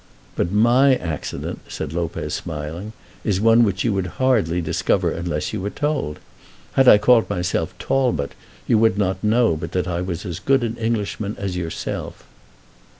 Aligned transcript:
"But 0.35 0.51
my 0.51 0.95
accident," 0.95 1.59
said 1.67 1.93
Lopez 1.93 2.33
smiling, 2.33 2.93
"is 3.23 3.39
one 3.39 3.63
which 3.63 3.83
you 3.83 3.93
would 3.93 4.07
hardly 4.17 4.59
discover 4.59 5.11
unless 5.11 5.53
you 5.53 5.61
were 5.61 5.69
told. 5.69 6.17
Had 6.71 6.87
I 6.87 6.97
called 6.97 7.29
myself 7.29 7.77
Talbot 7.77 8.31
you 8.65 8.79
would 8.79 8.97
not 8.97 9.23
know 9.23 9.55
but 9.55 9.73
that 9.73 9.87
I 9.87 10.01
was 10.01 10.25
as 10.25 10.39
good 10.39 10.63
an 10.63 10.75
Englishman 10.77 11.35
as 11.37 11.55
yourself." 11.55 12.25